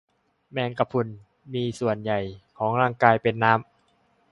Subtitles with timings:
[0.51, 1.07] แมงกะพรุน
[1.53, 2.19] มีส่วนใหญ่
[2.57, 3.69] ของร่างกายเป็นน้ำ